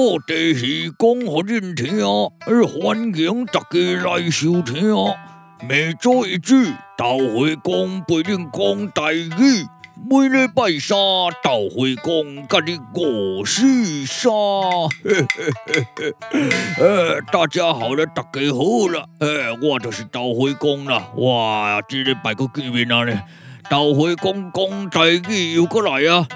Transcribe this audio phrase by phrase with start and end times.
[0.00, 2.00] 鱼讲互恁听，
[2.80, 4.94] 欢迎大家来收听。
[5.68, 9.66] 每周一句，豆花公陪恁讲台语。
[10.08, 10.96] 每礼拜三，
[11.44, 14.32] 豆花公甲你五四三。
[16.78, 21.08] 呃，大家好了，大家好了，呃，我就是豆花公啦。
[21.16, 23.04] 哇，这礼拜个见面啦。
[23.70, 26.26] 豆花公讲台语又过来啊！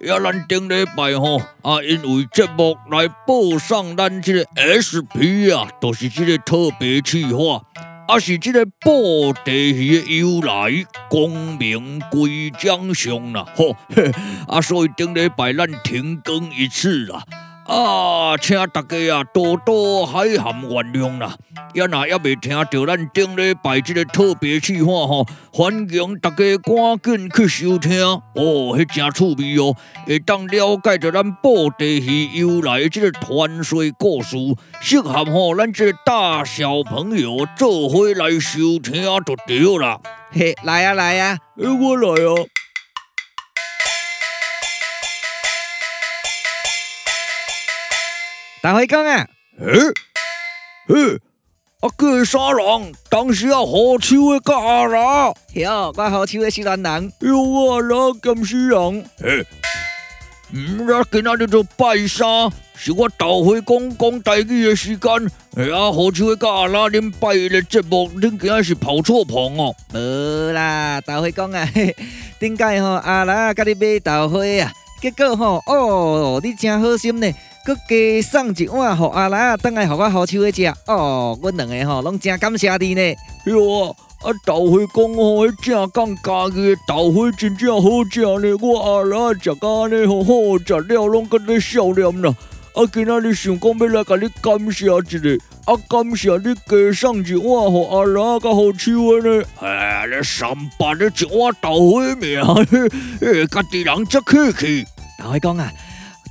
[0.00, 4.44] 呀，咱顶礼拜吼啊，因为节目来报上咱这个
[4.74, 7.62] SP 啊，都、就是这个特别企划，
[8.08, 13.76] 啊是这个布袋戏的由来，功名归将相啦，吼，
[14.52, 17.22] 啊所以顶礼拜咱停更一次啦。
[17.66, 21.34] 啊，请大家啊多多海涵原谅啦！
[21.74, 28.22] 也若也未听到咱顶礼拜这个特别企划吼，欢迎大家赶紧去收听哦，
[28.76, 29.74] 迄真趣味哦，
[30.06, 34.36] 会当了解着咱布袋戏由来的这个传说故事，
[34.80, 39.98] 适合吼咱这个大小朋友做伙来收听就对啦。
[40.30, 42.46] 嘿，来啊来呀，欸，我来啊！
[48.66, 49.24] 豆花公啊，
[49.60, 49.68] 嘿，
[50.88, 51.14] 嘿，
[51.78, 52.92] 啊，个啥人？
[53.08, 57.38] 当时啊，好手的甲阿拉，哟，我好手的是男人，哟，
[57.70, 59.46] 阿拉咁死人，嘿，
[60.52, 65.12] 嗯，那今仔日就拜山，是我豆花公讲台语的时间，
[65.56, 71.94] 哎呀，好笑的甲阿拉，恁拜的节目，恁今仔是跑错棚哦，无啦，豆花公啊，嘿，
[72.40, 77.32] 顶摆吼阿拉甲你买豆花啊，结果吼，哦，你真好心呢。
[77.66, 80.72] 佮加送一碗，互阿拉等来互我好手的食。
[80.86, 83.02] 哦，阮两个吼拢真感谢你呢。
[83.46, 83.90] 哟，
[84.22, 88.56] 啊豆花公吼，迄正讲家己的豆花真正好食呢。
[88.62, 90.32] 我阿拉食甲安尼吼好
[90.64, 92.32] 食了，拢跟你笑脸啦。
[92.74, 99.44] 啊，今仔日想讲要来甲你感谢一下，啊感谢你加送一碗，互阿拉甲好手的呢。
[99.60, 100.48] 哎，你三
[100.78, 102.40] 百的一碗豆花面，
[103.20, 104.84] 诶，家己人则客气。
[105.18, 105.68] 豆花公啊。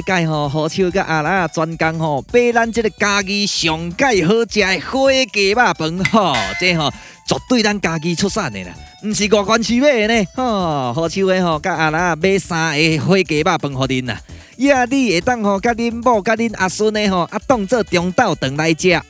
[0.00, 6.88] 这届吼，好手甲阿拉专工吼，备咱即个家己上盖好食的火鸡肉饭吼，即吼
[7.26, 8.72] 绝对咱家己出产的啦，
[9.02, 10.24] 毋是外观市买的呢。
[10.36, 14.16] 吼，好手的吼，甲阿拉买三个火鸡肉饭互恁呐。
[14.58, 18.92] 呀，你会当吼，甲恁某甲恁阿孙的吼，啊当做中昼顿来食。
[18.92, 19.02] 哇，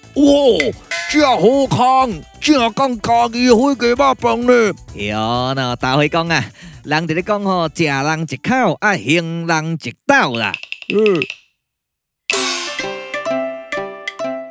[1.10, 2.10] 这好康，
[2.41, 4.72] 正讲家己火鸡肉饭呢。
[4.94, 6.43] 哟，那豆花公啊，
[6.84, 10.55] 人伫咧讲吼，食人一口，啊行人一斗啦。
[10.91, 11.21] 嗯，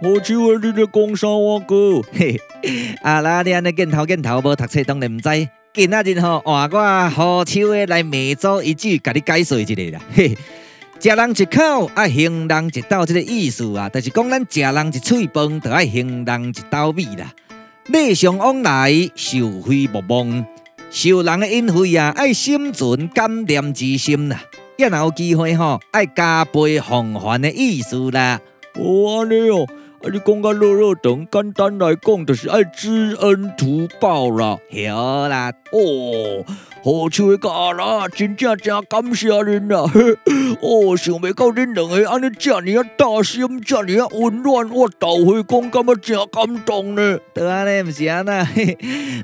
[0.03, 0.59] 好手啊！
[0.61, 1.99] 你在讲啥话哥？
[2.13, 2.39] 嘿，
[3.01, 5.49] 阿拉你安尼见头见头，无读册当然唔知。
[5.73, 9.99] 今仔日吼，换我好手的来每周一句，甲你解说一下啦。
[10.13, 10.37] 嘿，
[10.99, 17.33] 食人一口，爱行人一斗，这个意思啊，就是讲咱食人一喙饭，就爱行人一斗米啦。
[17.87, 20.45] 礼尚往来，受惠无望，
[20.91, 24.39] 受人的恩惠啊，爱心存感念之心啦。
[24.77, 28.39] 要哪有机会吼，爱加倍奉还的意思啦。
[28.75, 29.65] 哦，安尼哦，
[30.03, 34.55] 啊，你讲个落落长，简单来讲就是爱知恩图报啦。
[34.93, 36.45] 好啦，哦，
[36.83, 39.81] 好手的阿拉，真正真感谢恁啦。
[40.61, 47.17] 哦，想袂到恁两个安尼这么啊大心，遮尔啊温暖，我豆花公感觉真感动呢。
[47.33, 48.47] 对安尼，不是安那，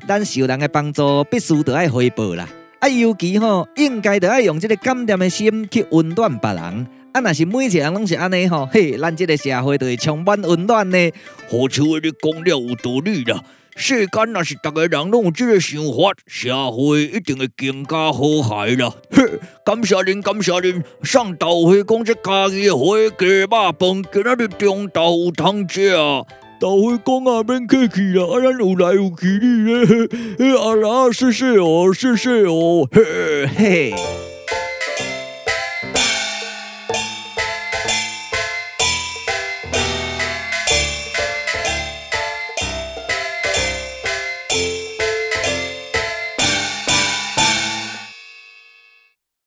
[0.08, 2.50] 咱受人的帮助，必须得爱回报啦。
[2.84, 6.86] 啊，尤其吼，应该着爱用这个感念的心去温暖别人。
[7.14, 11.12] 啊，若是每一个人拢是安尼吼，嘿，咱这个社会就会充满温暖呢。
[11.50, 13.42] 好像你讲了有道理啦。
[13.78, 18.94] 世间若是逐个人拢有这个想法，社会一定会更加和谐啦。
[19.12, 19.24] 嘿，
[19.64, 20.84] 感谢您，感谢您。
[21.04, 25.90] 上豆花讲这家己的火鸡肉饭，今仔日中昼有通食。
[26.64, 30.08] 豆花公啊，免客气啦，阿，咱有来有去哩咧。
[30.40, 33.94] 嘿，阿拉，谢谢哦，谢谢哦，嘿嘿。